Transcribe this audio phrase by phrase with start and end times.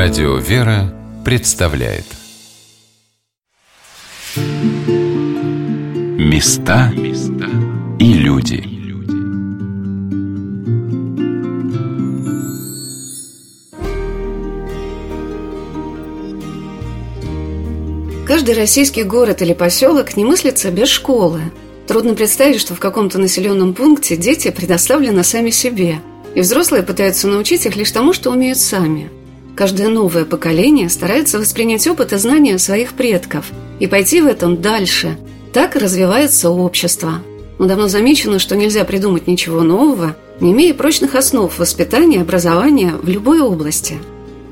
[0.00, 2.04] Радио «Вера» представляет.
[6.16, 6.92] Места
[7.98, 8.62] и люди.
[18.24, 21.40] Каждый российский город или поселок не мыслится без школы.
[21.88, 26.00] Трудно представить, что в каком-то населенном пункте дети предоставлены сами себе,
[26.36, 29.10] и взрослые пытаются научить их лишь тому, что умеют сами–
[29.58, 33.46] Каждое новое поколение старается воспринять опыт и знания своих предков
[33.80, 35.18] и пойти в этом дальше.
[35.52, 37.24] Так развивается общество.
[37.58, 42.92] Но давно замечено, что нельзя придумать ничего нового, не имея прочных основ воспитания и образования
[43.02, 43.98] в любой области.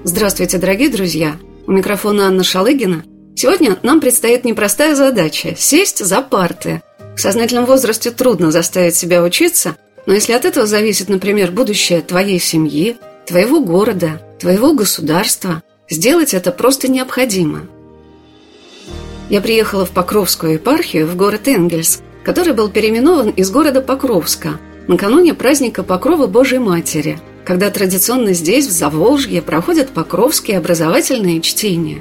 [0.02, 1.36] Здравствуйте, дорогие друзья!
[1.68, 3.04] У микрофона Анна Шалыгина.
[3.36, 6.82] Сегодня нам предстоит непростая задача– сесть за парты.
[7.16, 12.40] В сознательном возрасте трудно заставить себя учиться, но если от этого зависит, например, будущее твоей
[12.40, 17.62] семьи, твоего города, твоего государства, сделать это просто необходимо.
[19.28, 25.34] Я приехала в Покровскую епархию в город Энгельс, который был переименован из города Покровска накануне
[25.34, 31.98] праздника Покрова Божьей Матери, когда традиционно здесь, в Заволжье, проходят покровские образовательные чтения.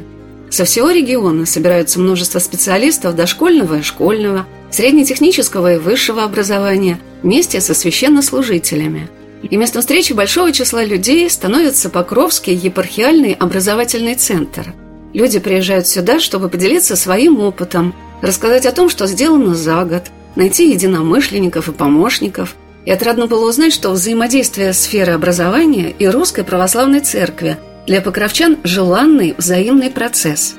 [0.51, 7.73] Со всего региона собираются множество специалистов дошкольного и школьного, среднетехнического и высшего образования вместе со
[7.73, 9.09] священнослужителями–
[9.49, 14.73] и местом встречи большого числа людей становится Покровский епархиальный образовательный центр.
[15.13, 20.03] Люди приезжают сюда, чтобы поделиться своим опытом, рассказать о том, что сделано за год,
[20.35, 22.55] найти единомышленников и помощников.
[22.85, 27.57] И отрадно было узнать, что взаимодействие сферы образования и Русской Православной Церкви
[27.88, 30.55] для покровчан– желанный взаимный процесс.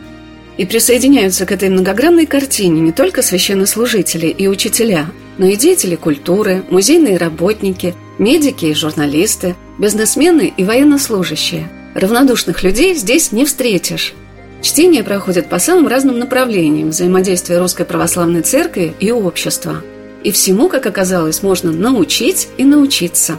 [0.56, 5.06] И присоединяются к этой многогранной картине не только священнослужители и учителя,
[5.38, 11.68] но и деятели культуры, музейные работники– Медики и журналисты, бизнесмены и военнослужащие.
[11.94, 14.14] Равнодушных людей здесь не встретишь.
[14.62, 19.82] Чтения проходят по самым разным направлениям взаимодействия Русской Православной Церкви и общества.
[20.24, 23.38] И всему, как оказалось, можно научить и научиться.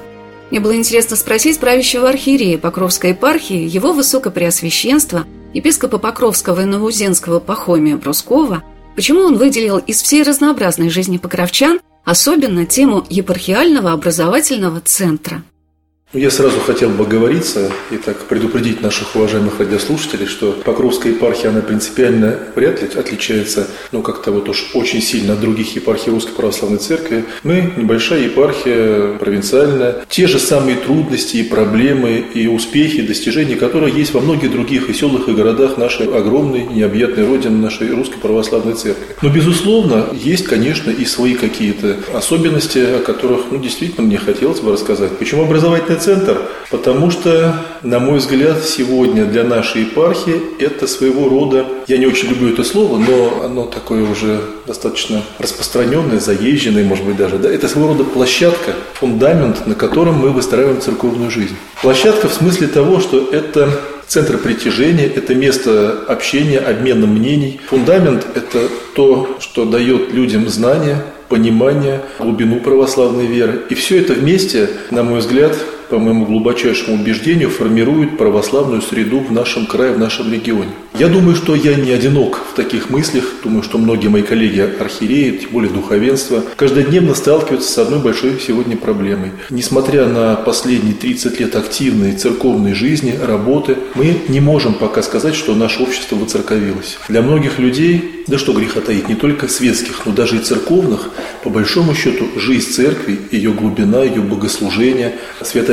[0.51, 7.97] Мне было интересно спросить правящего архиерея Покровской епархии, его высокопреосвященства, епископа Покровского и Новоузенского Пахомия
[7.97, 8.63] Брускова,
[8.95, 15.43] почему он выделил из всей разнообразной жизни покровчан особенно тему епархиального образовательного центра–
[16.13, 21.59] я сразу хотел бы оговориться и так предупредить наших уважаемых радиослушателей, что Покровская епархия, она
[21.59, 26.79] принципиально вряд ли отличается, ну, как-то вот уж очень сильно от других епархий Русской Православной
[26.79, 27.25] Церкви.
[27.43, 30.05] Мы небольшая епархия, провинциальная.
[30.07, 34.89] Те же самые трудности и проблемы, и успехи, и достижения, которые есть во многих других
[34.89, 39.15] и селах, и городах нашей огромной, необъятной родины, нашей Русской Православной Церкви.
[39.21, 44.71] Но, безусловно, есть, конечно, и свои какие-то особенности, о которых, ну, действительно, мне хотелось бы
[44.71, 45.17] рассказать.
[45.17, 46.41] Почему образовательная центр?
[46.69, 47.53] Потому что,
[47.83, 52.63] на мой взгляд, сегодня для нашей епархии это своего рода, я не очень люблю это
[52.63, 57.37] слово, но оно такое уже достаточно распространенное, заезженное, может быть, даже.
[57.37, 57.49] Да?
[57.49, 61.55] Это своего рода площадка, фундамент, на котором мы выстраиваем церковную жизнь.
[61.81, 63.69] Площадка в смысле того, что это
[64.07, 67.59] центр притяжения, это место общения, обмена мнений.
[67.69, 73.63] Фундамент– это то, что дает людям знания, понимание, глубину православной веры.
[73.69, 75.55] И все это вместе, на мой взгляд,
[75.89, 80.71] по моему глубочайшему убеждению, формирует православную среду в нашем крае, в нашем регионе.
[80.99, 83.25] Я думаю, что я не одинок в таких мыслях.
[83.43, 88.75] Думаю, что многие мои коллеги архиереи, тем более духовенство, каждодневно сталкиваются с одной большой сегодня
[88.75, 89.31] проблемой.
[89.51, 95.53] Несмотря на последние 30 лет активной церковной жизни, работы, мы не можем пока сказать, что
[95.53, 96.97] наше общество воцерковилось.
[97.07, 101.11] Для многих людей, да что греха таить, не только светских, но даже и церковных,
[101.43, 105.15] по большому счету, жизнь церкви, ее глубина, ее богослужение,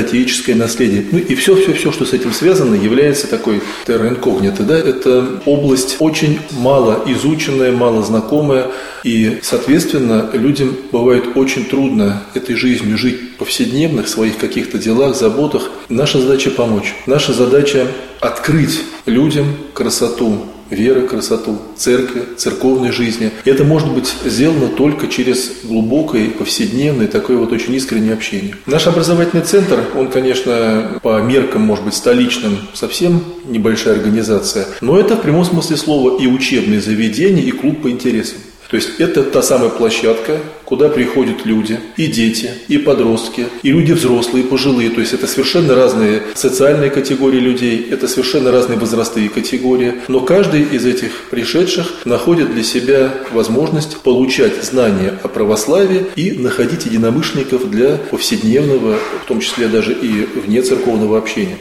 [0.04, 5.40] святоотеческое наследие, ну и все-все-все, что с этим связано, является такой терра инкогнито, да, это
[5.46, 8.66] область очень мало изученная, мало знакомая,
[9.02, 15.70] и, соответственно, людям бывает очень трудно этой жизнью жить повседневных своих каких-то делах, заботах.
[15.88, 16.94] Наша задача помочь.
[17.06, 17.86] Наша задача
[18.20, 23.30] открыть людям красоту веры, красоту церкви, церковной жизни.
[23.44, 28.56] И это может быть сделано только через глубокое, повседневное, такое вот очень искреннее общение.
[28.66, 35.16] Наш образовательный центр, он, конечно, по меркам, может быть, столичным, совсем небольшая организация, но это
[35.16, 38.38] в прямом смысле слова и учебное заведение, и клуб по интересам.
[38.70, 43.92] То есть это та самая площадка, куда приходят люди, и дети, и подростки, и люди
[43.92, 44.90] взрослые, и пожилые.
[44.90, 49.94] То есть это совершенно разные социальные категории людей, это совершенно разные возрастные категории.
[50.08, 56.86] Но каждый из этих пришедших находит для себя возможность получать знания о православии и находить
[56.86, 61.58] единомышленников для повседневного, в том числе даже и вне церковного общения.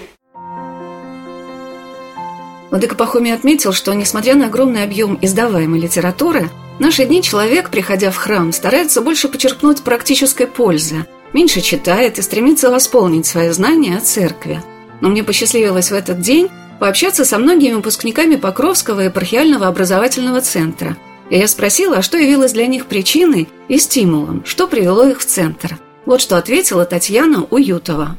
[2.74, 8.10] Владыка Пахомий отметил, что, несмотря на огромный объем издаваемой литературы, в наши дни человек, приходя
[8.10, 14.02] в храм, старается больше почерпнуть практической пользы, меньше читает и стремится восполнить свои знания о
[14.02, 14.62] церкви.
[15.00, 16.50] Но мне посчастливилось в этот день
[16.80, 20.98] пообщаться со многими выпускниками Покровского епархиального образовательного центра.
[21.30, 25.26] И я спросила, а что явилось для них причиной и стимулом, что привело их в
[25.26, 25.78] центр.
[26.06, 28.18] Вот что ответила Татьяна Уютова.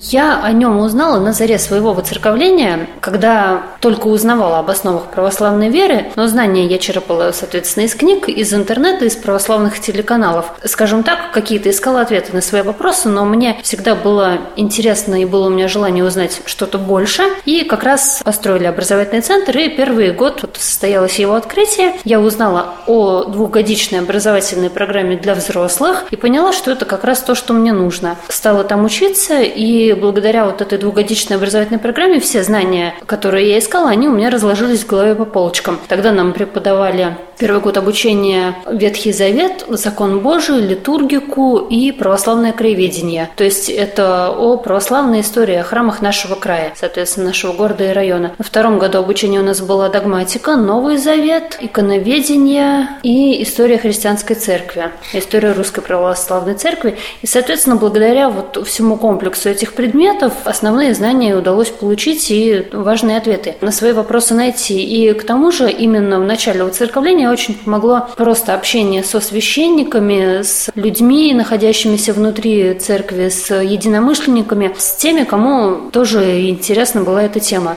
[0.00, 6.06] Я о нем узнала на заре своего воцерковления, когда только узнавала об основах православной веры,
[6.16, 10.52] но знания я черпала, соответственно, из книг, из интернета, из православных телеканалов.
[10.64, 15.46] Скажем так, какие-то искала ответы на свои вопросы, но мне всегда было интересно и было
[15.46, 17.22] у меня желание узнать что-то больше.
[17.44, 21.94] И как раз построили образовательный центр, и первый год вот состоялось его открытие.
[22.04, 27.34] Я узнала о двухгодичной образовательной программе для взрослых и поняла, что это как раз то,
[27.34, 28.16] что мне нужно.
[28.28, 33.90] Стала там учиться и благодаря вот этой двухгодичной образовательной программе все знания, которые я искала,
[33.90, 35.78] они у меня разложились в голове по полочкам.
[35.88, 43.28] Тогда нам преподавали первый год обучения Ветхий Завет, Закон Божий, литургику и православное краеведение.
[43.36, 48.32] То есть это о православной истории, о храмах нашего края, соответственно, нашего города и района.
[48.38, 54.90] На втором году обучения у нас была догматика, Новый Завет, иконоведение и история христианской церкви,
[55.12, 56.96] история русской православной церкви.
[57.22, 63.56] И, соответственно, благодаря вот всему комплексу этих предметов основные знания удалось получить и важные ответы
[63.60, 64.82] на свои вопросы найти.
[64.82, 70.70] И к тому же именно в начале воцерковления очень помогло просто общение со священниками, с
[70.74, 77.76] людьми, находящимися внутри церкви, с единомышленниками, с теми, кому тоже интересна была эта тема.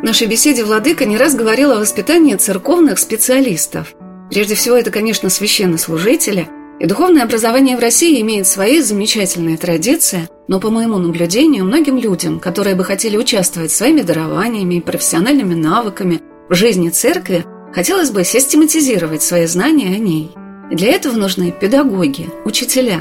[0.00, 3.94] В нашей беседе Владыка не раз говорил о воспитании церковных специалистов.
[4.30, 6.48] Прежде всего, это, конечно, священнослужители–
[6.78, 12.38] и духовное образование в России имеет свои замечательные традиции, но, по моему наблюдению, многим людям,
[12.38, 19.22] которые бы хотели участвовать своими дарованиями и профессиональными навыками в жизни церкви, хотелось бы систематизировать
[19.22, 20.30] свои знания о ней.
[20.70, 23.00] И для этого нужны педагоги, учителя.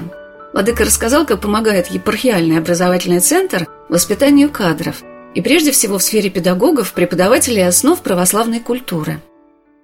[0.54, 6.94] Владыка рассказал, как помогает епархиальный образовательный центр воспитанию кадров, и прежде всего в сфере педагогов,
[6.94, 9.20] преподавателей основ православной культуры–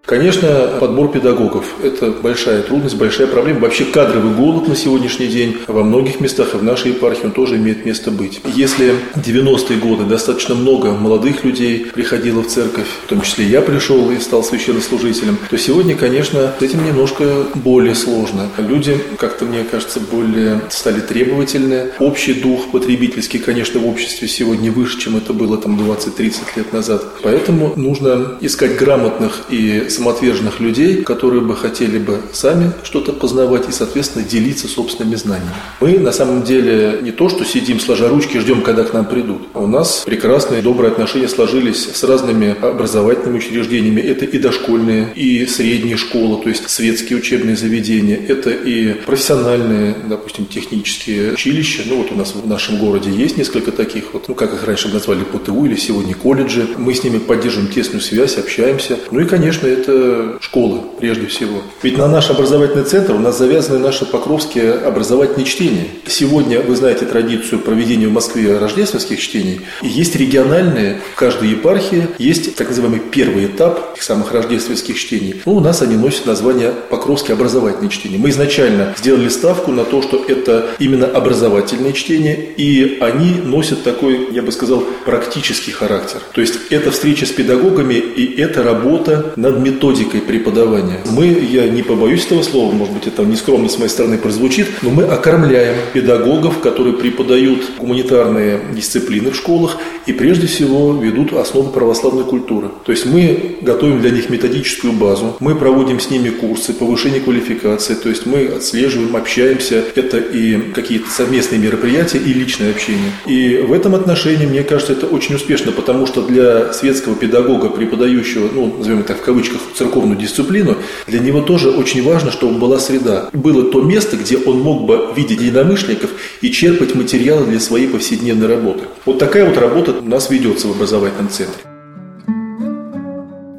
[0.05, 3.61] Конечно, подбор педагогов– это большая трудность, большая проблема.
[3.61, 7.55] Вообще кадровый голод на сегодняшний день во многих местах, и в нашей епархии он тоже
[7.55, 8.41] имеет место быть.
[8.53, 13.61] Если в 90-е годы достаточно много молодых людей приходило в церковь, в том числе я
[13.61, 18.49] пришел и стал священнослужителем, то сегодня, конечно, с этим немножко более сложно.
[18.57, 21.91] Люди, как-то мне кажется, более стали требовательны.
[21.99, 27.05] Общий дух потребительский, конечно, в обществе сегодня выше, чем это было там 20-30 лет назад.
[27.21, 33.71] Поэтому нужно искать грамотных и самоотверженных людей, которые бы хотели бы сами что-то познавать и,
[33.71, 35.53] соответственно, делиться собственными знаниями.
[35.79, 39.41] Мы на самом деле не то, что сидим сложа ручки, ждем, когда к нам придут.
[39.53, 44.01] У нас прекрасные, добрые отношения сложились с разными образовательными учреждениями.
[44.01, 48.17] Это и дошкольные, и средние школы, то есть светские учебные заведения.
[48.27, 51.83] Это и профессиональные, допустим, технические училища.
[51.85, 54.89] Ну вот у нас в нашем городе есть несколько таких, вот, ну как их раньше
[54.89, 56.67] назвали ПТУ или сегодня колледжи.
[56.77, 58.97] Мы с ними поддерживаем тесную связь, общаемся.
[59.11, 61.61] Ну и, конечно, это школа прежде всего.
[61.83, 65.87] Ведь на наш образовательный центр у нас завязаны наши покровские образовательные чтения.
[66.07, 69.61] Сегодня вы знаете традицию проведения в Москве рождественских чтений.
[69.81, 75.41] И есть региональные, в каждой епархии есть так называемый первый этап этих самых рождественских чтений.
[75.45, 78.17] Ну, у нас они носят название Покровские образовательные чтения.
[78.17, 84.29] Мы изначально сделали ставку на то, что это именно образовательные чтения, и они носят такой,
[84.31, 86.19] я бы сказал, практический характер.
[86.33, 90.99] То есть это встреча с педагогами и это работа над методикой преподавания.
[91.11, 94.89] Мы, я не побоюсь этого слова, может быть, это нескромно с моей стороны прозвучит, но
[94.89, 102.23] мы окормляем педагогов, которые преподают гуманитарные дисциплины в школах и прежде всего ведут основы православной
[102.23, 102.69] культуры.
[102.85, 107.95] То есть мы готовим для них методическую базу, мы проводим с ними курсы повышения квалификации,
[107.95, 113.11] то есть мы отслеживаем, общаемся, это и какие-то совместные мероприятия, и личное общение.
[113.25, 118.49] И в этом отношении, мне кажется, это очень успешно, потому что для светского педагога, преподающего,
[118.53, 120.77] ну, назовем это в кавычках, церковную дисциплину,
[121.07, 123.29] для него тоже очень важно, чтобы была среда.
[123.33, 128.47] Было то место, где он мог бы видеть единомышленников и черпать материалы для своей повседневной
[128.47, 128.85] работы.
[129.05, 131.63] Вот такая вот работа у нас ведется в образовательном центре.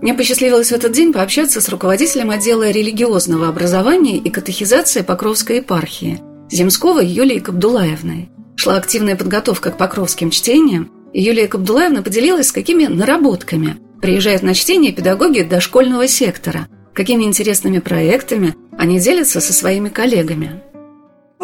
[0.03, 6.21] Мне посчастливилось в этот день пообщаться с руководителем отдела религиозного образования и катехизации Покровской епархии
[6.51, 8.29] Земсковой Юлией Кабдулаевной.
[8.57, 14.53] Шла активная подготовка к покровским чтениям, и Юлия Кабдулаевна поделилась, с какими наработками приезжают на
[14.53, 20.61] чтение педагоги дошкольного сектора, какими интересными проектами они делятся со своими коллегами.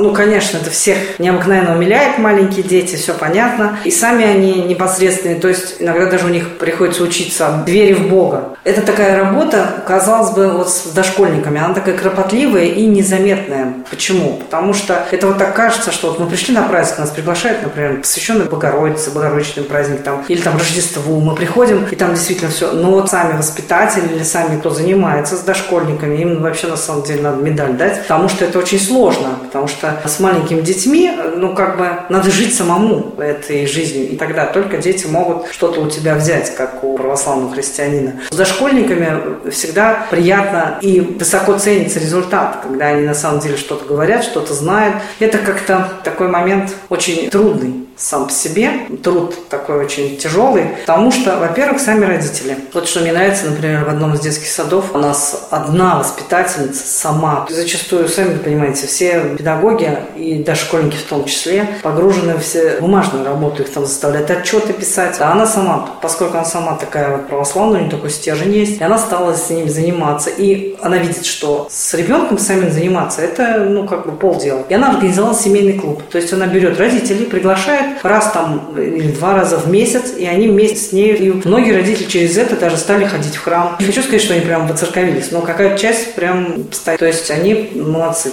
[0.00, 3.80] Ну, конечно, это всех необыкновенно умиляет, маленькие дети, все понятно.
[3.82, 8.56] И сами они непосредственные, то есть иногда даже у них приходится учиться вере в Бога.
[8.62, 13.74] Это такая работа, казалось бы, вот с дошкольниками, она такая кропотливая и незаметная.
[13.90, 14.34] Почему?
[14.36, 17.98] Потому что это вот так кажется, что вот мы пришли на праздник, нас приглашают, например,
[17.98, 22.70] посвященный Богородице, Богородичный праздник, там, или там Рождеству, мы приходим, и там действительно все.
[22.70, 27.22] Но вот сами воспитатели или сами, кто занимается с дошкольниками, им вообще на самом деле
[27.22, 31.54] надо медаль дать, потому что это очень сложно, потому что что с маленькими детьми, ну,
[31.54, 34.10] как бы, надо жить самому этой жизнью.
[34.10, 38.20] И тогда только дети могут что-то у тебя взять, как у православного христианина.
[38.30, 44.24] С дошкольниками всегда приятно и высоко ценится результат, когда они на самом деле что-то говорят,
[44.24, 44.96] что-то знают.
[45.18, 48.70] Это как-то такой момент очень трудный сам по себе.
[49.02, 52.56] Труд такой очень тяжелый, потому что, во-первых, сами родители.
[52.72, 57.46] Вот что мне нравится, например, в одном из детских садов у нас одна воспитательница сама.
[57.48, 63.62] Зачастую, сами понимаете, все педагоги и дошкольники в том числе погружены в все бумажную работу,
[63.62, 65.16] их там заставляют отчеты писать.
[65.20, 68.84] А она сама, поскольку она сама такая вот православная, у нее такой стержень есть, и
[68.84, 70.30] она стала с ними заниматься.
[70.30, 74.64] И она видит, что с ребенком самим заниматься, это, ну, как бы полдела.
[74.68, 76.02] И она организовала семейный клуб.
[76.10, 80.48] То есть она берет родителей, приглашает раз там или два раза в месяц, и они
[80.48, 83.76] вместе с ней, и многие родители через это даже стали ходить в храм.
[83.80, 86.98] Не хочу сказать, что они прям воцерковились, но какая-то часть прям стоит.
[86.98, 88.32] То есть они молодцы.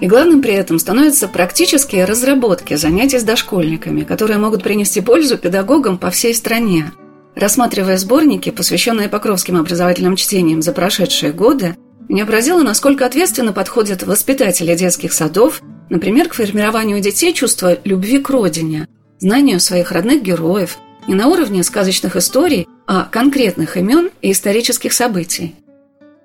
[0.00, 5.98] И главным при этом становятся практические разработки занятий с дошкольниками, которые могут принести пользу педагогам
[5.98, 6.92] по всей стране.
[7.34, 11.76] Рассматривая сборники, посвященные покровским образовательным чтениям за прошедшие годы,
[12.08, 15.60] меня поразило, насколько ответственно подходят воспитатели детских садов
[15.90, 21.62] Например, к формированию детей чувства любви к родине, знанию своих родных героев, не на уровне
[21.62, 25.54] сказочных историй, а конкретных имен и исторических событий.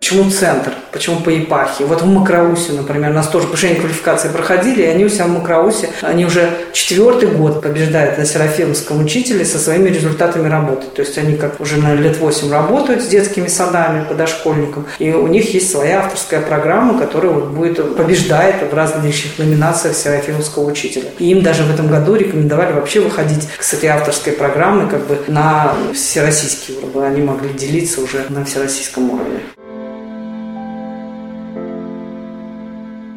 [0.03, 0.73] Почему центр?
[0.91, 1.85] Почему по епархии?
[1.85, 5.91] Вот в Макроусе, например, нас тоже повышение квалификации проходили, и они у себя в Макроусе,
[6.01, 10.87] они уже четвертый год побеждают на Серафимском учителе со своими результатами работы.
[10.93, 15.09] То есть они как уже на лет 8 работают с детскими садами по дошкольникам, и
[15.09, 21.11] у них есть своя авторская программа, которая вот будет побеждает в различных номинациях Серафимского учителя.
[21.17, 25.17] И им даже в этом году рекомендовали вообще выходить с этой авторской программы как бы
[25.29, 27.07] на всероссийский уровень.
[27.07, 29.39] Они могли делиться уже на всероссийском уровне.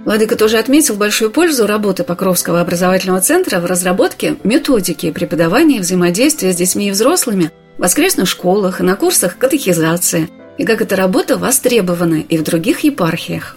[0.07, 6.53] Владыка тоже отметил большую пользу работы Покровского образовательного центра в разработке методики преподавания и взаимодействия
[6.53, 11.37] с детьми и взрослыми в воскресных школах и на курсах катехизации, и как эта работа
[11.37, 13.57] востребована и в других епархиях.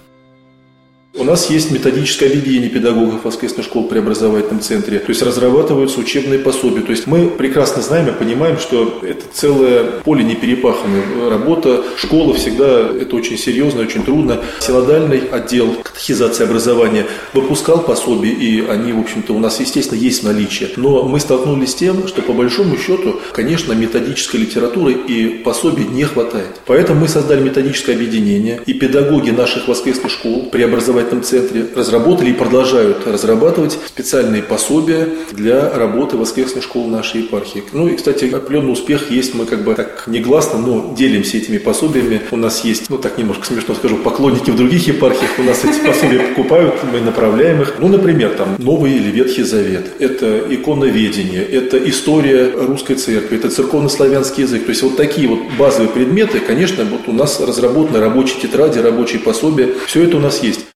[1.19, 4.99] У нас есть методическое объединение педагогов воскресной школы при образовательном центре.
[4.99, 6.79] То есть разрабатываются учебные пособия.
[6.79, 11.29] То есть мы прекрасно знаем и понимаем, что это целое поле неперепаханное.
[11.29, 14.39] Работа школы всегда это очень серьезно, очень трудно.
[14.61, 20.69] Синодальный отдел катехизации образования выпускал пособия, и они, в общем-то, у нас, естественно, есть наличие.
[20.77, 26.05] Но мы столкнулись с тем, что по большому счету, конечно, методической литературы и пособий не
[26.05, 26.61] хватает.
[26.65, 32.29] Поэтому мы создали методическое объединение, и педагоги наших воскресных школ при образовании образовательном центре разработали
[32.29, 37.63] и продолжают разрабатывать специальные пособия для работы воскресной школы нашей епархии.
[37.73, 39.33] Ну и, кстати, определенный успех есть.
[39.33, 42.21] Мы как бы так негласно, но делимся этими пособиями.
[42.31, 45.31] У нас есть, ну так немножко смешно скажу, поклонники в других епархиях.
[45.37, 47.75] У нас эти пособия покупают, мы направляем их.
[47.79, 49.85] Ну, например, там Новый или Ветхий Завет.
[49.99, 54.65] Это иконоведение, это история русской церкви, это церковно-славянский язык.
[54.65, 59.19] То есть вот такие вот базовые предметы, конечно, вот у нас разработаны рабочие тетради, рабочие
[59.19, 59.73] пособия.
[59.87, 60.69] Все это у нас есть.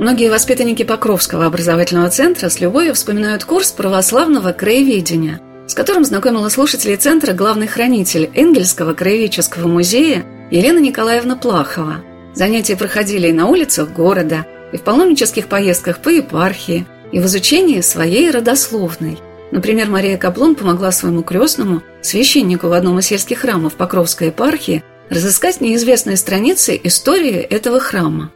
[0.00, 6.96] Многие воспитанники Покровского образовательного центра с любовью вспоминают курс православного краеведения, с которым знакомила слушателей
[6.96, 11.96] центра главный хранитель Энгельского краеведческого музея Елена Николаевна Плахова.
[12.32, 17.82] Занятия проходили и на улицах города, и в паломнических поездках по епархии, и в изучении
[17.82, 19.18] своей родословной.
[19.50, 25.60] Например, Мария Каплун помогла своему крестному, священнику в одном из сельских храмов Покровской епархии, разыскать
[25.60, 28.32] неизвестные страницы истории этого храма.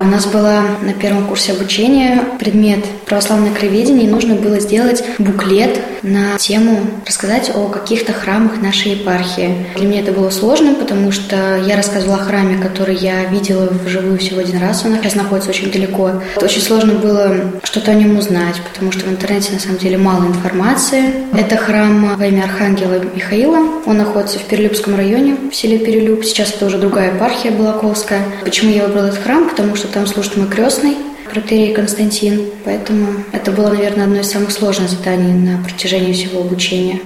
[0.00, 5.80] У нас была на первом курсе обучения предмет православное краеведение, и нужно было сделать буклет
[6.02, 9.54] на тему рассказать о каких-то храмах нашей епархии.
[9.76, 14.18] Для меня это было сложно, потому что я рассказывала о храме, который я видела вживую
[14.18, 16.10] всего один раз, он сейчас находится очень далеко.
[16.36, 20.26] Очень сложно было что-то о нем узнать, потому что в интернете на самом деле мало
[20.26, 21.04] информации.
[21.38, 23.58] Это храм во имя Архангела Михаила.
[23.86, 26.24] Он находится в Перелюбском районе, в селе Перелюб.
[26.24, 28.22] Сейчас это уже другая епархия Балаковская.
[28.42, 29.48] Почему я выбрала этот храм?
[29.48, 30.96] Потому что там служит мой крестный,
[31.30, 32.50] протерей Константин.
[32.64, 37.00] Поэтому это было, наверное, одно из самых сложных заданий на протяжении всего обучения.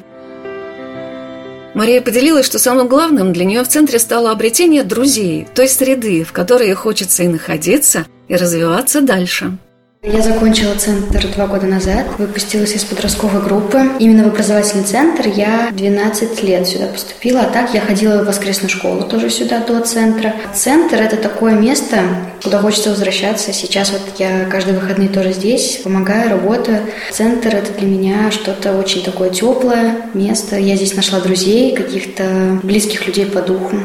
[1.74, 6.32] Мария поделилась, что самым главным для нее в центре стало обретение друзей, той среды, в
[6.32, 9.58] которой хочется и находиться, и развиваться дальше.
[10.02, 13.80] Я закончила центр два года назад, выпустилась из подростковой группы.
[13.98, 18.70] Именно в образовательный центр я 12 лет сюда поступила, а так я ходила в воскресную
[18.70, 20.34] школу тоже сюда, до центра.
[20.54, 21.98] Центр– это такое место,
[22.44, 23.52] куда хочется возвращаться.
[23.52, 26.86] Сейчас вот я каждые выходные тоже здесь, помогаю, работаю.
[27.10, 30.56] Центр– это для меня что-то очень такое теплое место.
[30.56, 33.76] Я здесь нашла друзей, каких-то близких людей по духу.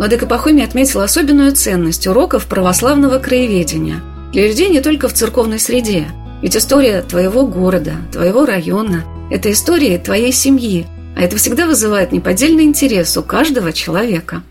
[0.00, 4.00] Владыка Пахомий отметил особенную ценность уроков православного краеведения
[4.32, 6.06] для людей не только в церковной среде.
[6.40, 10.86] Ведь история твоего города, твоего района– это история твоей семьи,
[11.18, 14.42] а это всегда вызывает неподдельный интерес у каждого человека–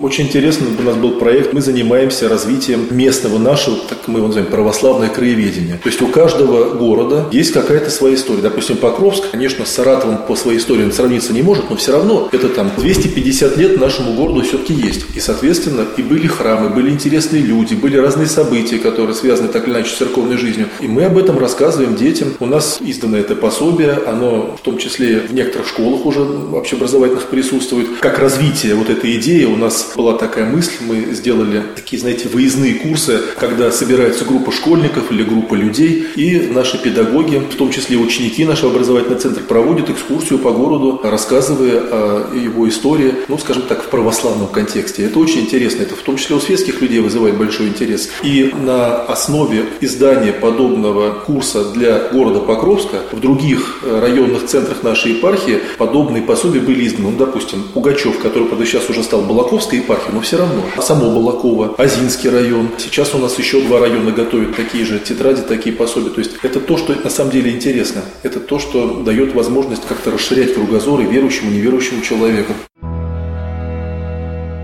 [0.00, 4.50] очень интересно, у нас был проект, мы занимаемся развитием местного нашего, так мы его называем,
[4.50, 5.78] православное краеведение.
[5.82, 8.42] То есть у каждого города есть какая-то своя история.
[8.42, 12.48] Допустим, Покровск, конечно, с Саратовым по своей истории сравниться не может, но все равно это
[12.50, 15.06] там 250 лет нашему городу все-таки есть.
[15.14, 19.74] И, соответственно, и были храмы, были интересные люди, были разные события, которые связаны так или
[19.74, 20.68] иначе с церковной жизнью.
[20.80, 22.34] И мы об этом рассказываем детям.
[22.38, 27.88] У нас издано это пособие, оно в том числе в некоторых школах уже общеобразовательных присутствует.
[28.00, 32.74] Как развитие вот этой идеи у нас была такая мысль, мы сделали такие, знаете, выездные
[32.74, 38.44] курсы, когда собирается группа школьников или группа людей, и наши педагоги, в том числе ученики
[38.44, 43.88] нашего образовательного центра, проводят экскурсию по городу, рассказывая о его истории, ну, скажем так, в
[43.88, 45.04] православном контексте.
[45.04, 48.08] Это очень интересно, это в том числе у светских людей вызывает большой интерес.
[48.22, 55.12] И на основе издания подобного курса для города Покровска в других э, районных центрах нашей
[55.12, 57.10] епархии подобные пособия были изданы.
[57.10, 60.62] Ну, допустим, Пугачев, который, правда, сейчас уже стал Балаковской Московской епархии, но все равно.
[60.80, 62.70] Само Балаково, Азинский район.
[62.78, 66.10] Сейчас у нас еще два района готовят такие же тетради, такие пособия.
[66.10, 68.02] То есть это то, что на самом деле интересно.
[68.22, 72.52] Это то, что дает возможность как-то расширять кругозоры верующему, неверующему человеку.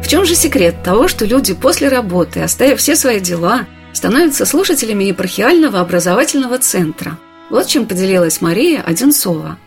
[0.03, 5.05] В чем же секрет того, что люди после работы, оставив все свои дела, становятся слушателями
[5.05, 7.19] епархиального образовательного центра?
[7.51, 9.59] Вот чем поделилась Мария Одинцова.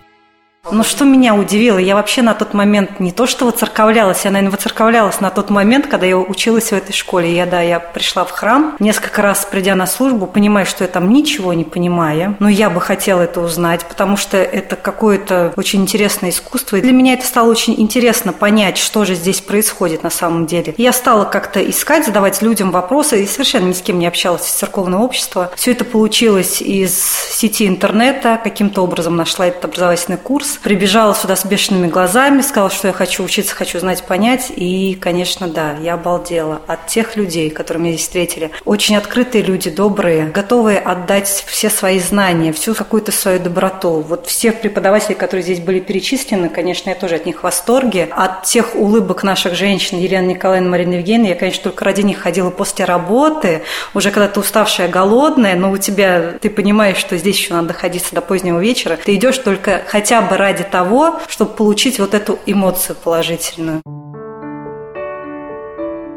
[0.71, 4.51] Но что меня удивило, я вообще на тот момент не то что воцерковлялась, я, наверное,
[4.51, 7.35] воцерковлялась на тот момент, когда я училась в этой школе.
[7.35, 11.09] Я, да, я пришла в храм, несколько раз придя на службу, понимая, что я там
[11.09, 16.29] ничего не понимаю, но я бы хотела это узнать, потому что это какое-то очень интересное
[16.31, 16.77] искусство.
[16.77, 20.73] И для меня это стало очень интересно понять, что же здесь происходит на самом деле.
[20.77, 24.53] Я стала как-то искать, задавать людям вопросы, и совершенно ни с кем не общалась из
[24.53, 25.51] церковного общества.
[25.55, 26.99] Все это получилось из
[27.31, 32.87] сети интернета, каким-то образом нашла этот образовательный курс, Прибежала сюда с бешеными глазами, сказала, что
[32.87, 34.51] я хочу учиться, хочу знать, понять.
[34.55, 38.51] И, конечно, да, я обалдела от тех людей, которые меня здесь встретили.
[38.65, 44.01] Очень открытые люди, добрые, готовые отдать все свои знания, всю какую-то свою доброту.
[44.01, 48.07] Вот все преподаватели, которые здесь были перечислены, конечно, я тоже от них в восторге.
[48.11, 52.49] От тех улыбок наших женщин, Елены Николаевны, Марины Евгеньевны, я, конечно, только ради них ходила
[52.49, 53.63] после работы,
[53.93, 58.13] уже когда ты уставшая, голодная, но у тебя, ты понимаешь, что здесь еще надо доходиться
[58.15, 62.95] до позднего вечера, ты идешь только хотя бы ради того, чтобы получить вот эту эмоцию
[63.03, 63.81] положительную.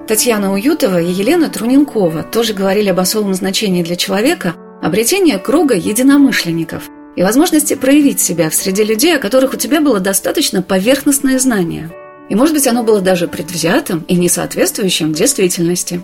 [0.06, 6.90] Татьяна Уютова и Елена Труненкова тоже говорили об особом значении для человека обретения круга единомышленников
[7.16, 11.90] и возможности проявить себя в среде людей, о которых у тебя было достаточно поверхностное знание.
[12.28, 16.02] И, может быть, оно было даже предвзятым и не соответствующим действительности.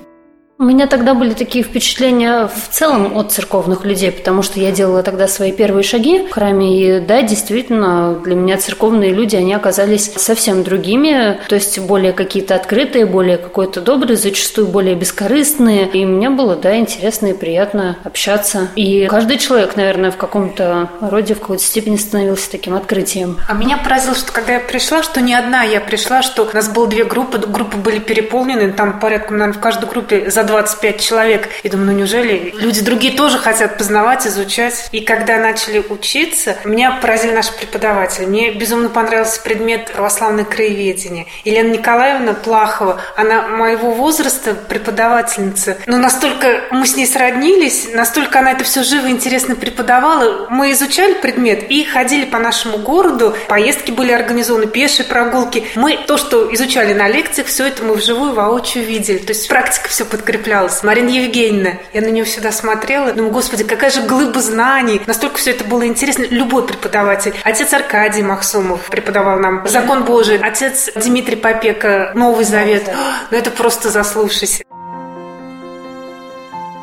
[0.57, 5.03] У меня тогда были такие впечатления в целом от церковных людей, потому что я делала
[5.03, 10.13] тогда свои первые шаги в храме, и да, действительно, для меня церковные люди, они оказались
[10.15, 16.31] совсем другими, то есть более какие-то открытые, более какой-то добрые, зачастую более бескорыстные, и мне
[16.31, 18.69] было, да, интересно и приятно общаться.
[18.77, 23.39] И каждый человек, наверное, в каком-то роде, в какой-то степени становился таким открытием.
[23.49, 26.69] А меня поразило, что когда я пришла, что не одна я пришла, что у нас
[26.69, 31.49] было две группы, группы были переполнены, там порядком, наверное, в каждой группе за 25 человек.
[31.63, 34.89] И думаю, ну неужели люди другие тоже хотят познавать, изучать?
[34.93, 38.27] И когда начали учиться, меня поразили наши преподаватели.
[38.27, 41.27] Мне безумно понравился предмет православное краеведение.
[41.45, 45.79] Елена Николаевна Плахова, она моего возраста преподавательница.
[45.87, 50.47] Но настолько мы с ней сроднились, настолько она это все живо и интересно преподавала.
[50.51, 53.37] Мы изучали предмет и ходили по нашему городу.
[53.49, 55.65] Поездки были организованы, пешие прогулки.
[55.75, 59.19] Мы то, что изучали на лекциях, все это мы вживую, воочию видели.
[59.19, 60.83] То есть практика все подкрепляла подкреплялась.
[60.83, 65.01] Марина Евгеньевна, я на нее всегда смотрела, думаю, господи, какая же глыба знаний.
[65.07, 66.25] Настолько все это было интересно.
[66.29, 67.35] Любой преподаватель.
[67.45, 70.39] Отец Аркадий Махсумов преподавал нам закон Божий.
[70.39, 72.91] Отец Дмитрий Попека, Новый Завет.
[73.31, 74.65] Ну это просто заслушайся.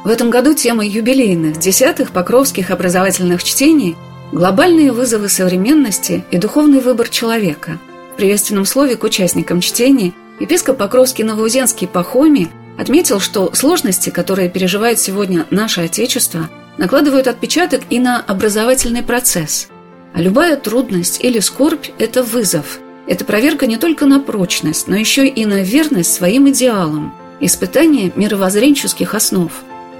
[0.03, 3.95] В этом году темой юбилейных десятых покровских образовательных чтений
[4.31, 7.77] глобальные вызовы современности и духовный выбор человека.
[8.13, 12.49] В приветственном слове к участникам чтения епископ Покровский Новоузенский Пахоми
[12.81, 19.67] отметил, что сложности, которые переживает сегодня наше Отечество, накладывают отпечаток и на образовательный процесс.
[20.13, 22.79] А любая трудность или скорбь– это вызов.
[23.07, 29.13] Это проверка не только на прочность, но еще и на верность своим идеалам, испытание мировоззренческих
[29.13, 29.51] основ.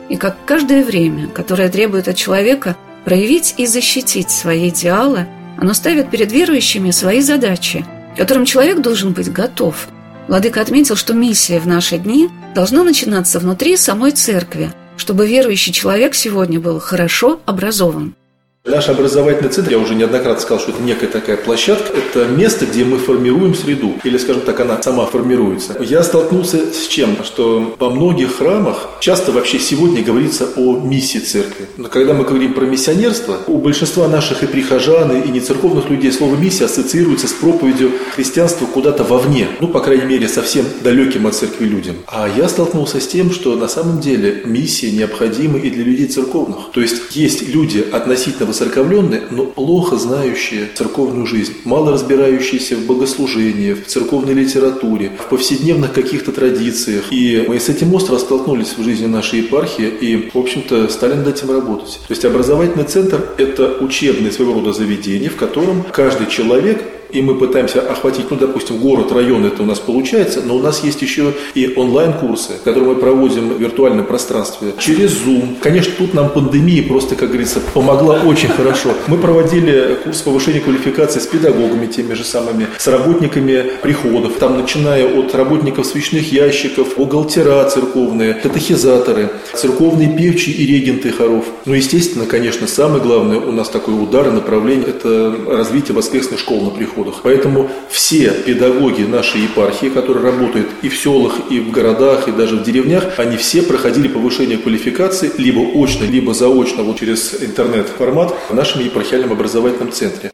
[0.09, 6.09] И как каждое время, которое требует от человека проявить и защитить свои идеалы, оно ставит
[6.09, 7.85] перед верующими свои задачи,
[8.17, 9.87] которым человек должен быть готов.
[10.27, 16.15] Владыка отметил, что миссия в наши дни должна начинаться внутри самой церкви, чтобы верующий человек
[16.15, 18.15] сегодня был хорошо образован.
[18.63, 22.85] Наш образовательный центр, я уже неоднократно сказал, что это некая такая площадка, это место, где
[22.85, 25.77] мы формируем среду, или, скажем так, она сама формируется.
[25.81, 27.23] Я столкнулся с чем?
[27.23, 31.69] Что во многих храмах часто вообще сегодня говорится о миссии церкви.
[31.77, 36.11] Но когда мы говорим про миссионерство, у большинства наших и прихожан, и не церковных людей
[36.11, 41.33] слово «миссия» ассоциируется с проповедью христианства куда-то вовне, ну, по крайней мере, совсем далеким от
[41.33, 41.95] церкви людям.
[42.05, 46.69] А я столкнулся с тем, что на самом деле миссия необходима и для людей церковных.
[46.71, 53.73] То есть есть люди относительно воцерковленные, но плохо знающие церковную жизнь, мало разбирающиеся в богослужении,
[53.73, 57.05] в церковной литературе, в повседневных каких-то традициях.
[57.11, 61.27] И мы с этим остро столкнулись в жизни нашей епархии и, в общем-то, стали над
[61.27, 61.99] этим работать.
[62.07, 67.35] То есть образовательный центр– это учебное своего рода заведение, в котором каждый человек и мы
[67.35, 71.33] пытаемся охватить, ну, допустим, город, район, это у нас получается, но у нас есть еще
[71.53, 75.57] и онлайн-курсы, которые мы проводим в виртуальном пространстве через Zoom.
[75.61, 78.93] Конечно, тут нам пандемия просто, как говорится, помогла очень хорошо.
[79.07, 85.05] Мы проводили курс повышения квалификации с педагогами теми же самыми, с работниками приходов, там, начиная
[85.05, 91.45] от работников свечных ящиков, бухгалтера церковные, катехизаторы, церковные певчие и регенты хоров.
[91.65, 96.61] Ну, естественно, конечно, самое главное у нас такой удар и направление– это развитие воскресных школ
[96.61, 97.21] на приходах доходах.
[97.23, 102.57] Поэтому все педагоги нашей епархии, которые работают и в селах, и в городах, и даже
[102.57, 108.53] в деревнях, они все проходили повышение квалификации либо очно, либо заочно вот через интернет-формат в
[108.53, 110.31] нашем епархиальном образовательном центре.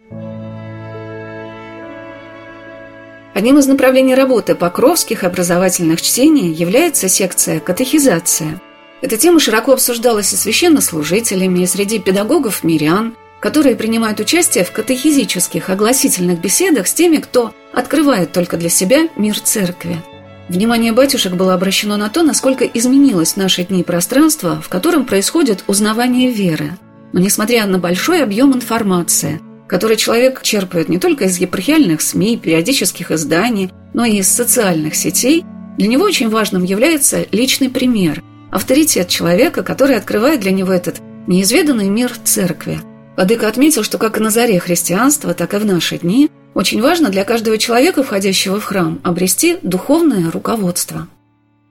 [3.34, 8.60] Одним из направлений работы покровских образовательных чтений является секция «Катехизация».
[9.00, 16.42] Эта тема широко обсуждалась и священнослужителями, и среди педагогов-мирян– которые принимают участие в катехизических огласительных
[16.42, 19.98] беседах с теми, кто открывает только для себя мир церкви.
[20.50, 25.64] Внимание батюшек было обращено на то, насколько изменилось в наши дни пространство, в котором происходит
[25.68, 26.78] узнавание веры.
[27.14, 33.12] Но несмотря на большой объем информации, который человек черпает не только из епархиальных СМИ, периодических
[33.12, 35.44] изданий, но и из социальных сетей,
[35.78, 41.90] для него очень важным является личный пример, авторитет человека, который открывает для него этот неизведанный
[41.90, 42.80] мир церкви–
[43.18, 47.10] Владыка отметил, что как и на заре христианства, так и в наши дни очень важно
[47.10, 51.08] для каждого человека, входящего в храм, обрести духовное руководство.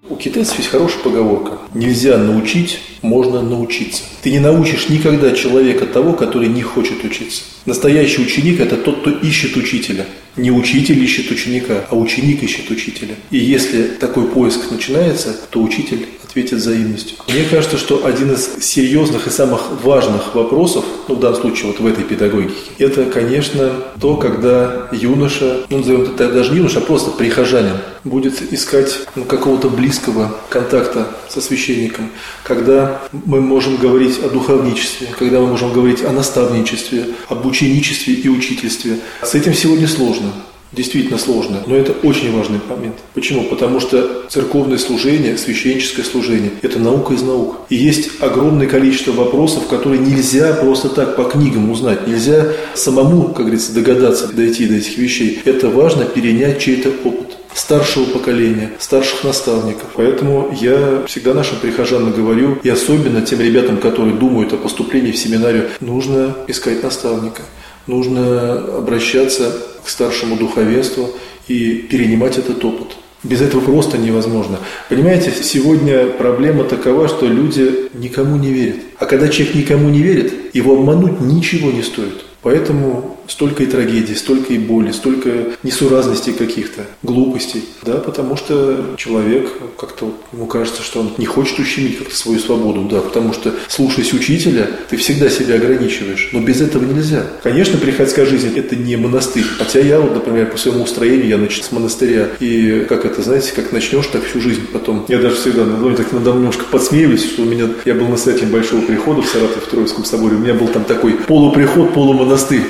[0.08, 1.58] У китайцев есть хорошая поговорка.
[1.72, 4.02] Нельзя научить, можно научиться.
[4.22, 7.42] Ты не научишь никогда человека того, который не хочет учиться.
[7.64, 10.04] Настоящий ученик– это тот, кто ищет учителя.
[10.34, 13.14] Не учитель ищет ученика, а ученик ищет учителя.
[13.30, 17.16] И если такой поиск начинается, то учитель ответит взаимностью.
[17.28, 21.80] Мне кажется, что один из серьезных и самых важных вопросов, ну, в данном случае вот
[21.80, 26.82] в этой педагогике, это, конечно, то, когда юноша, ну, назовем это даже не юноша, а
[26.82, 32.10] просто прихожанин, будет искать ну, какого-то близкого контакта со священником,
[32.44, 38.28] когда мы можем говорить о духовничестве, когда мы можем говорить о наставничестве, об ученичестве и
[38.28, 38.98] учительстве.
[39.22, 40.32] С этим сегодня сложно
[40.76, 42.96] действительно сложно, но это очень важный момент.
[43.14, 43.44] Почему?
[43.44, 47.60] Потому что церковное служение, священническое служение– это наука из наук.
[47.70, 52.06] И есть огромное количество вопросов, которые нельзя просто так по книгам узнать.
[52.06, 55.40] Нельзя самому, как говорится, догадаться дойти до этих вещей.
[55.44, 59.88] Это важно перенять чей-то опыт старшего поколения, старших наставников.
[59.94, 65.16] Поэтому я всегда нашим прихожанам говорю, и особенно тем ребятам, которые думают о поступлении в
[65.16, 67.42] семинарию, нужно искать наставника
[67.86, 69.52] нужно обращаться
[69.84, 71.10] к старшему духовенству
[71.48, 72.96] и перенимать этот опыт.
[73.22, 74.58] Без этого просто невозможно.
[74.88, 78.76] Понимаете, сегодня проблема такова, что люди никому не верят.
[78.98, 82.24] А когда человек никому не верит, его обмануть ничего не стоит.
[82.42, 85.30] Поэтому столько и трагедий, столько и боли, столько
[85.62, 91.98] несуразностей каких-то, глупостей, да, потому что человек как-то ему кажется, что он не хочет ущемить
[91.98, 96.84] как-то свою свободу, да, потому что слушаясь учителя, ты всегда себя ограничиваешь, но без этого
[96.84, 97.24] нельзя.
[97.42, 101.62] Конечно, приходская жизнь– это не монастырь, хотя я вот, например, по своему устроению, я начал
[101.62, 105.04] с монастыря, и как это, знаете, как начнешь, так всю жизнь потом.
[105.08, 108.82] Я даже всегда надо так надо немножко подсмеиваюсь, что у меня, я был настоятелем большого
[108.82, 112.62] прихода в Саратове, в Троицком соборе, у меня был там такой полуприход, полумонастырь,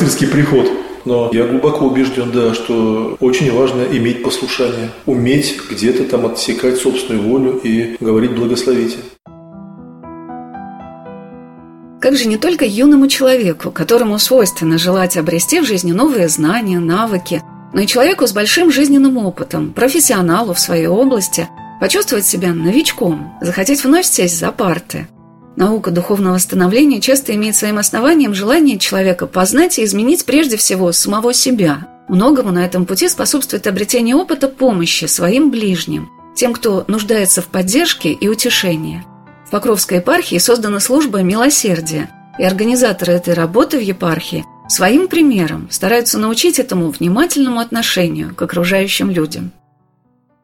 [0.00, 0.66] монастырский приход.
[1.04, 7.26] Но я глубоко убежден, да, что очень важно иметь послушание, уметь где-то там отсекать собственную
[7.26, 8.98] волю и говорить «благословите».
[12.00, 17.42] Как же не только юному человеку, которому свойственно желать обрести в жизни новые знания, навыки,
[17.74, 21.46] но и человеку с большим жизненным опытом, профессионалу в своей области,
[21.78, 25.08] почувствовать себя новичком, захотеть вновь сесть за парты–
[25.60, 31.34] Наука духовного становления часто имеет своим основанием желание человека познать и изменить прежде всего самого
[31.34, 31.86] себя.
[32.08, 38.10] Многому на этом пути способствует обретение опыта помощи своим ближним, тем, кто нуждается в поддержке
[38.10, 39.04] и утешении.
[39.46, 46.18] В Покровской епархии создана служба милосердия, и организаторы этой работы в епархии своим примером стараются
[46.18, 49.52] научить этому внимательному отношению к окружающим людям.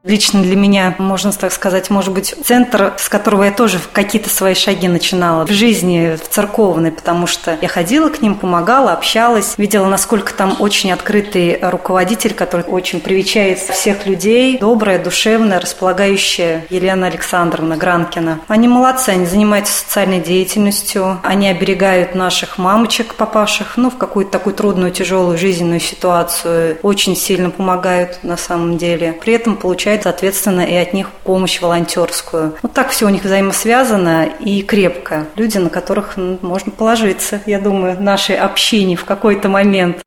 [0.07, 4.55] Лично для меня, можно так сказать, может быть, центр, с которого я тоже какие-то свои
[4.55, 9.87] шаги начинала в жизни, в церковной, потому что я ходила к ним, помогала, общалась, видела,
[9.87, 17.77] насколько там очень открытый руководитель, который очень привечает всех людей, добрая, душевная, располагающая Елена Александровна
[17.77, 18.41] Гранкина.
[18.47, 24.55] Они молодцы, они занимаются социальной деятельностью, они оберегают наших мамочек, попавших ну, в какую-то такую
[24.55, 29.13] трудную, тяжелую жизненную ситуацию, очень сильно помогают на самом деле.
[29.13, 32.55] При этом получают получают, соответственно, и от них помощь волонтерскую.
[32.63, 35.27] Вот так все у них взаимосвязано и крепко.
[35.37, 39.99] Люди, на которых ну, можно положиться, я думаю, нашей общине в какой-то момент.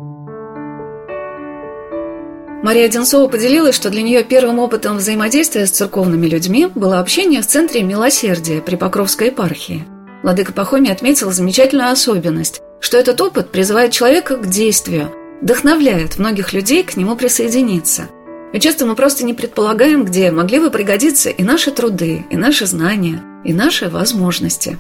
[2.62, 7.48] Мария Одинцова поделилась, что для нее первым опытом взаимодействия с церковными людьми было общение в
[7.48, 9.86] Центре Милосердия при Покровской епархии.
[10.24, 15.10] Владыка Пахомий отметил замечательную особенность, что этот опыт призывает человека к действию,
[15.42, 18.10] вдохновляет многих людей к нему присоединиться–
[18.54, 22.66] и часто мы просто не предполагаем, где могли бы пригодиться и наши труды, и наши
[22.66, 24.78] знания, и наши возможности.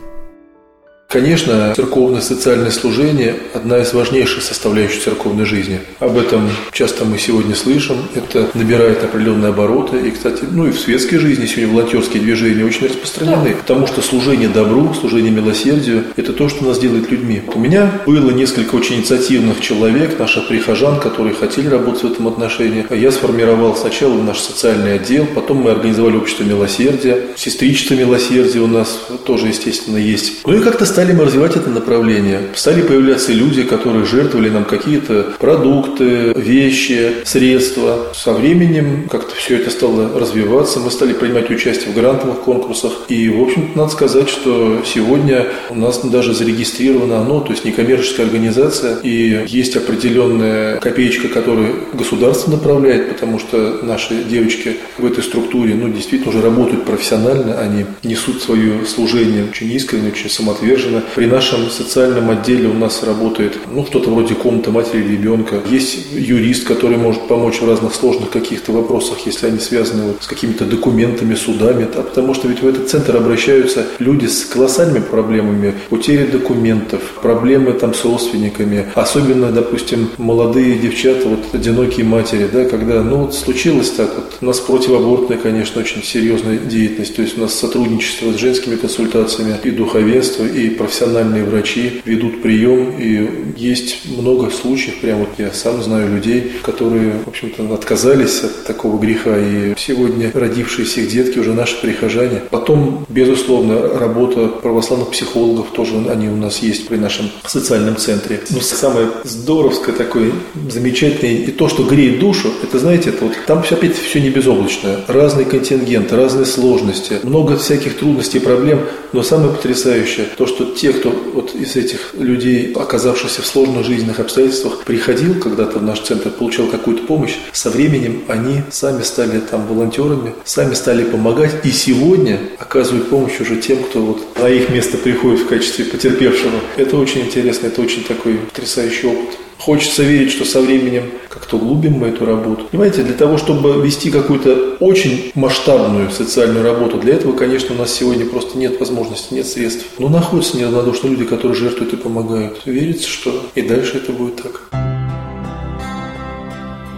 [1.12, 5.80] Конечно, церковное социальное служение– одна из важнейших составляющих церковной жизни.
[5.98, 7.98] Об этом часто мы сегодня слышим.
[8.14, 9.98] Это набирает определенные обороты.
[10.08, 13.56] И, кстати, ну и в светской жизни сегодня волонтерские движения очень распространены.
[13.56, 17.42] Потому что служение добру, служение милосердию– это то, что нас делает людьми.
[17.56, 22.86] У меня было несколько очень инициативных человек, наших прихожан, которые хотели работать в этом отношении.
[22.96, 27.30] Я сформировал сначала наш социальный отдел, потом мы организовали общество милосердия.
[27.36, 30.46] Сестричество милосердия у нас тоже, естественно, есть.
[30.46, 32.42] Ну и как-то стали мы развивать это направление.
[32.56, 38.08] Стали появляться люди, которые жертвовали нам какие-то продукты, вещи, средства.
[38.14, 40.82] Со временем как-то все это стало развиваться.
[40.82, 42.92] Мы стали принимать участие в грантовых конкурсах.
[43.08, 48.26] И, в общем-то, надо сказать, что сегодня у нас даже зарегистрировано оно, то есть некоммерческая
[48.26, 55.76] организация, и есть определенная копеечка, которую государство направляет, потому что наши девочки в этой структуре,
[55.76, 61.04] ну, действительно уже работают профессионально, они несут свое служение очень искренне, очень самоотверженно, поддержаны.
[61.16, 65.62] При нашем социальном отделе у нас работает ну, что-то вроде комнаты матери и ребенка.
[65.70, 70.28] Есть юрист, который может помочь в разных сложных каких-то вопросах, если они связаны вот с
[70.28, 71.88] какими-то документами, судами.
[71.96, 77.74] А потому что ведь в этот центр обращаются люди с колоссальными проблемами потери документов, проблемы
[77.74, 78.86] там с родственниками.
[78.96, 84.38] Особенно, допустим, молодые девчата, вот одинокие матери, да, когда, ну вот случилось так вот.
[84.42, 87.16] У нас противоабортная, конечно, очень серьезная деятельность.
[87.16, 92.96] То есть у нас сотрудничество с женскими консультациями и духовенство, и профессиональные врачи ведут прием,
[92.98, 98.64] и есть много случаев, прямо вот я сам знаю людей, которые, в общем-то, отказались от
[98.64, 102.42] такого греха, и сегодня родившиеся их детки уже наши прихожане.
[102.50, 108.40] Потом, безусловно, работа православных психологов тоже они у нас есть при нашем социальном центре.
[108.50, 110.32] Но самое здоровское такое,
[110.70, 114.30] замечательное, и то, что греет душу, это, знаете, это вот там все опять все не
[114.30, 115.00] безоблачное.
[115.08, 118.80] Разный контингент, разные сложности, много всяких трудностей проблем,
[119.12, 124.20] но самое потрясающее, то, что те, кто вот из этих людей, оказавшихся в сложных жизненных
[124.20, 129.68] обстоятельствах, приходил когда-то в наш центр, получал какую-то помощь, со временем они сами стали там
[129.68, 134.98] волонтерами, сами стали помогать, и сегодня оказывают помощь уже тем, кто вот на их место
[134.98, 136.60] приходит в качестве потерпевшего.
[136.78, 139.38] Это очень интересно, это очень такой потрясающий опыт.
[139.60, 142.66] Хочется верить, что со временем как-то углубим мы эту работу.
[142.72, 147.94] Понимаете, для того, чтобы вести какую-то очень масштабную социальную работу, для этого, конечно, у нас
[147.94, 149.86] сегодня просто нет возможности, нет средств.
[150.00, 152.62] Но находятся неравнодушные люди, которые жертвуют и помогают.
[152.66, 154.70] Верится, что и дальше это будет так.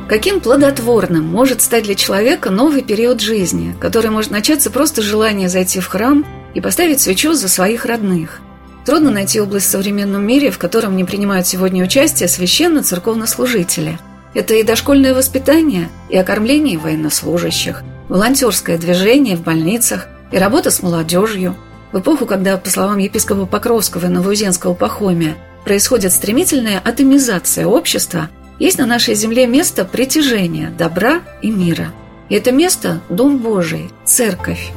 [0.08, 5.80] Каким плодотворным может стать для человека новый период жизни, который может начаться просто желание зайти
[5.80, 8.39] в храм и поставить свечу за своих родных–
[8.86, 14.00] Трудно найти область в современном мире, в котором не принимают сегодня участие священно-церковнослужители.
[14.34, 21.56] Это и дошкольное воспитание, и окормление военнослужащих, волонтерское движение в больницах, и работа с молодежью.
[21.91, 28.78] В эпоху, когда, по словам епископа Покровского и Новоузенского Пахомия, происходит стремительная атомизация общества, есть
[28.78, 31.88] на нашей земле место притяжения добра и мира.
[32.30, 34.72] И это место– Дом Божий, Церковь.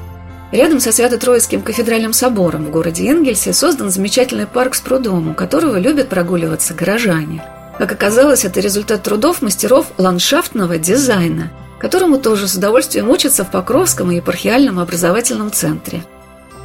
[0.55, 5.81] Рядом со Свято-Троицким кафедральным собором в городе Энгельсе создан замечательный парк с прудом, у которого
[5.81, 7.45] любят прогуливаться горожане.
[7.77, 14.13] Как оказалось, это результат трудов мастеров ландшафтного дизайна, которому тоже с удовольствием учатся в Покровском
[14.13, 16.05] и епархиальном образовательном центре.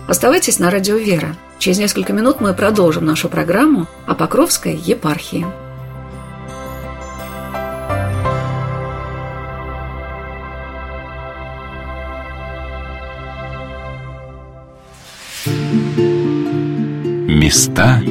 [0.07, 1.35] Оставайтесь на радио «Вера».
[1.57, 5.47] Через несколько минут мы продолжим нашу программу о Покровской епархии.
[17.39, 18.01] Места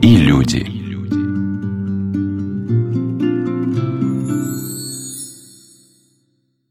[0.00, 0.81] и люди.